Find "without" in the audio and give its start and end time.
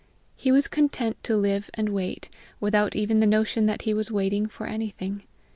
2.59-2.95